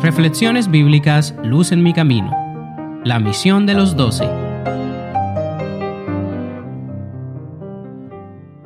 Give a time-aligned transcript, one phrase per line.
[0.00, 2.30] Reflexiones bíblicas Luz en mi camino.
[3.02, 4.28] La misión de los doce.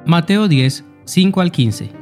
[0.04, 1.92] Mateo 10, 5 al 15.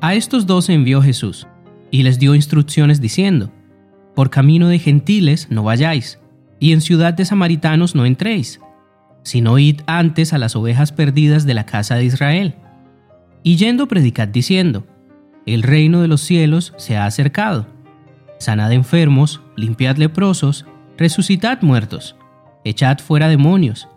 [0.00, 1.46] A estos doce envió Jesús,
[1.90, 3.52] y les dio instrucciones diciendo,
[4.14, 6.18] Por camino de gentiles no vayáis,
[6.58, 8.60] y en ciudad de samaritanos no entréis,
[9.22, 12.54] sino id antes a las ovejas perdidas de la casa de Israel.
[13.42, 14.86] Y yendo predicad diciendo,
[15.46, 17.66] El reino de los cielos se ha acercado.
[18.38, 20.66] Sanad enfermos, limpiad leprosos,
[20.96, 22.16] resucitad muertos,
[22.64, 23.88] echad fuera demonios.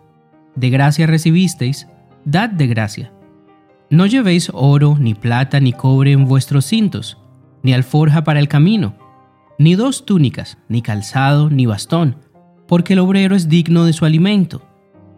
[0.54, 1.86] De gracia recibisteis,
[2.24, 3.12] dad de gracia.
[3.90, 7.18] No llevéis oro, ni plata, ni cobre en vuestros cintos,
[7.62, 8.94] ni alforja para el camino,
[9.58, 12.16] ni dos túnicas, ni calzado, ni bastón,
[12.66, 14.62] porque el obrero es digno de su alimento.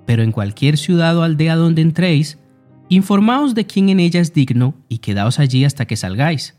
[0.05, 2.39] Pero en cualquier ciudad o aldea donde entréis,
[2.89, 6.55] informaos de quién en ella es digno y quedaos allí hasta que salgáis.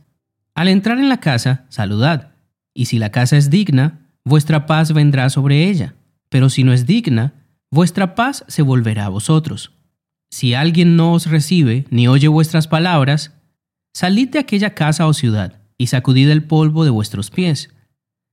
[0.55, 2.31] Al entrar en la casa, saludad,
[2.73, 5.95] y si la casa es digna, vuestra paz vendrá sobre ella,
[6.29, 7.33] pero si no es digna,
[7.71, 9.71] vuestra paz se volverá a vosotros.
[10.29, 13.33] Si alguien no os recibe ni oye vuestras palabras,
[13.93, 17.69] salid de aquella casa o ciudad y sacudid el polvo de vuestros pies.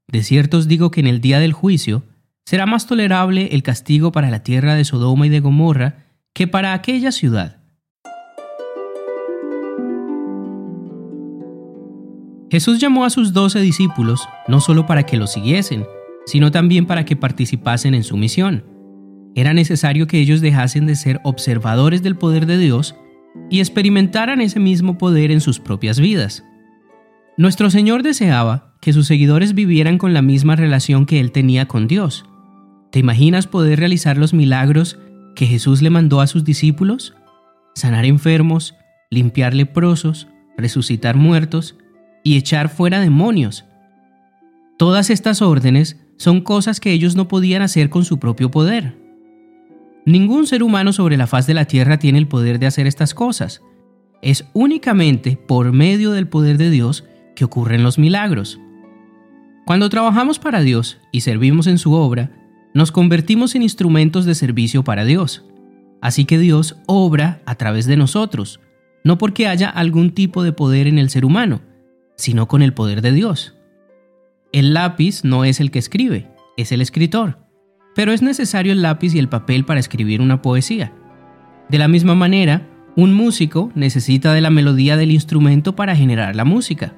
[0.09, 2.03] De cierto os digo que en el día del juicio
[2.45, 6.73] será más tolerable el castigo para la tierra de Sodoma y de Gomorra que para
[6.73, 7.64] aquella ciudad.
[12.55, 15.89] Jesús llamó a sus doce discípulos no solo para que lo siguiesen,
[16.25, 18.65] sino también para que participasen en su misión.
[19.35, 22.95] Era necesario que ellos dejasen de ser observadores del poder de Dios
[23.51, 26.45] y experimentaran ese mismo poder en sus propias vidas.
[27.37, 31.89] Nuestro Señor deseaba que sus seguidores vivieran con la misma relación que Él tenía con
[31.89, 32.25] Dios.
[32.93, 34.97] ¿Te imaginas poder realizar los milagros
[35.35, 37.17] que Jesús le mandó a sus discípulos?
[37.75, 38.77] Sanar enfermos,
[39.11, 41.75] limpiar leprosos, resucitar muertos
[42.25, 43.65] y echar fuera demonios.
[44.77, 48.97] Todas estas órdenes son cosas que ellos no podían hacer con su propio poder.
[50.07, 53.15] Ningún ser humano sobre la faz de la tierra tiene el poder de hacer estas
[53.15, 53.63] cosas.
[54.21, 57.05] Es únicamente por medio del poder de Dios
[57.37, 58.59] que ocurren los milagros.
[59.67, 62.33] Cuando trabajamos para Dios y servimos en su obra,
[62.75, 65.45] nos convertimos en instrumentos de servicio para Dios.
[66.01, 68.61] Así que Dios obra a través de nosotros,
[69.05, 71.63] no porque haya algún tipo de poder en el ser humano,
[72.17, 73.57] sino con el poder de Dios.
[74.53, 77.45] El lápiz no es el que escribe, es el escritor
[77.95, 80.93] pero es necesario el lápiz y el papel para escribir una poesía.
[81.69, 86.45] De la misma manera, un músico necesita de la melodía del instrumento para generar la
[86.45, 86.93] música.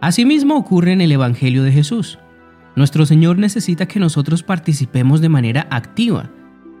[0.00, 2.18] Asimismo ocurre en el Evangelio de Jesús.
[2.74, 6.30] Nuestro Señor necesita que nosotros participemos de manera activa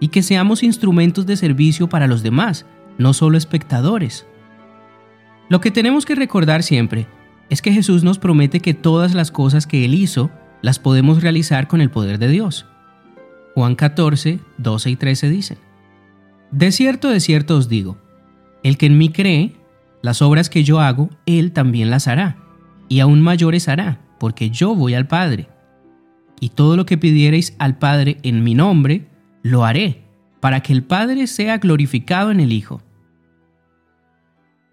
[0.00, 2.66] y que seamos instrumentos de servicio para los demás,
[2.98, 4.26] no solo espectadores.
[5.52, 7.06] Lo que tenemos que recordar siempre
[7.50, 10.30] es que Jesús nos promete que todas las cosas que Él hizo
[10.62, 12.64] las podemos realizar con el poder de Dios.
[13.54, 15.58] Juan 14, 12 y 13 dicen,
[16.52, 17.98] De cierto, de cierto os digo,
[18.62, 19.54] el que en mí cree,
[20.00, 22.38] las obras que yo hago, él también las hará,
[22.88, 25.50] y aún mayores hará, porque yo voy al Padre.
[26.40, 29.06] Y todo lo que pidiereis al Padre en mi nombre,
[29.42, 30.02] lo haré,
[30.40, 32.80] para que el Padre sea glorificado en el Hijo.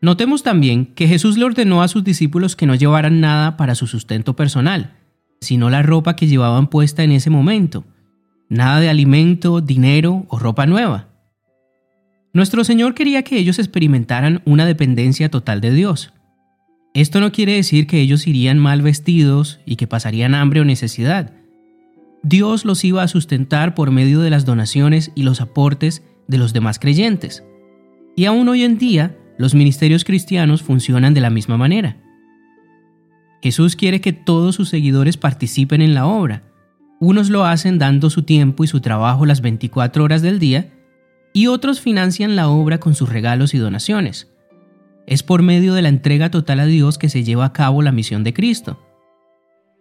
[0.01, 3.85] Notemos también que Jesús le ordenó a sus discípulos que no llevaran nada para su
[3.85, 4.95] sustento personal,
[5.41, 7.83] sino la ropa que llevaban puesta en ese momento,
[8.49, 11.09] nada de alimento, dinero o ropa nueva.
[12.31, 16.13] Nuestro Señor quería que ellos experimentaran una dependencia total de Dios.
[16.93, 21.33] Esto no quiere decir que ellos irían mal vestidos y que pasarían hambre o necesidad.
[22.23, 26.53] Dios los iba a sustentar por medio de las donaciones y los aportes de los
[26.53, 27.43] demás creyentes.
[28.15, 31.97] Y aún hoy en día, los ministerios cristianos funcionan de la misma manera.
[33.41, 36.43] Jesús quiere que todos sus seguidores participen en la obra,
[36.99, 40.73] unos lo hacen dando su tiempo y su trabajo las 24 horas del día
[41.31, 44.29] y otros financian la obra con sus regalos y donaciones.
[45.07, 47.93] Es por medio de la entrega total a Dios que se lleva a cabo la
[47.93, 48.77] misión de Cristo.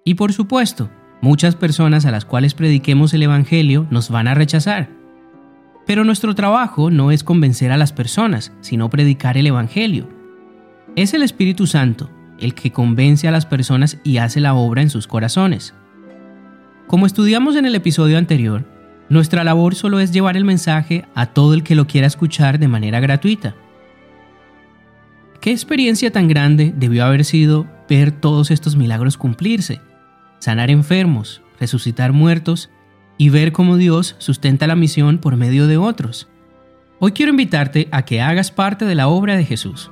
[0.04, 0.88] Y por supuesto,
[1.20, 4.97] muchas personas a las cuales prediquemos el Evangelio nos van a rechazar.
[5.88, 10.06] Pero nuestro trabajo no es convencer a las personas, sino predicar el Evangelio.
[10.96, 14.90] Es el Espíritu Santo el que convence a las personas y hace la obra en
[14.90, 15.72] sus corazones.
[16.86, 18.66] Como estudiamos en el episodio anterior,
[19.08, 22.68] nuestra labor solo es llevar el mensaje a todo el que lo quiera escuchar de
[22.68, 23.54] manera gratuita.
[25.40, 29.80] ¿Qué experiencia tan grande debió haber sido ver todos estos milagros cumplirse?
[30.38, 32.68] Sanar enfermos, resucitar muertos
[33.18, 36.28] y ver cómo Dios sustenta la misión por medio de otros.
[37.00, 39.90] Hoy quiero invitarte a que hagas parte de la obra de Jesús.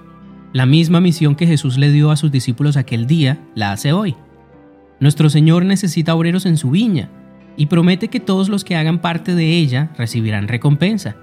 [0.53, 4.17] La misma misión que Jesús le dio a sus discípulos aquel día, la hace hoy.
[5.01, 7.11] Nuestro Señor necesita obreros en su viña
[7.57, 11.17] y promete que todos los que hagan parte de ella recibirán recompensa.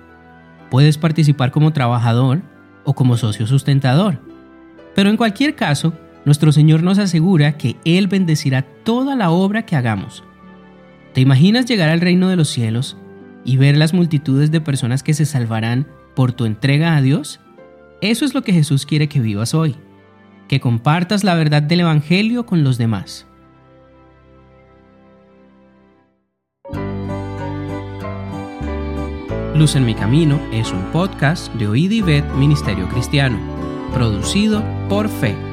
[0.70, 2.42] Puedes participar como trabajador
[2.84, 4.20] o como socio sustentador.
[4.94, 5.94] Pero en cualquier caso,
[6.26, 10.24] nuestro Señor nos asegura que Él bendecirá toda la obra que hagamos.
[11.13, 12.98] ¿Te imaginas llegar al reino de los cielos
[13.45, 17.39] y ver las multitudes de personas que se salvarán por tu entrega a Dios?
[18.01, 19.75] Eso es lo que Jesús quiere que vivas hoy,
[20.48, 23.27] que compartas la verdad del Evangelio con los demás.
[29.56, 32.01] Luz en mi camino es un podcast de Oíd y
[32.39, 33.38] Ministerio Cristiano,
[33.94, 35.53] producido por Fe.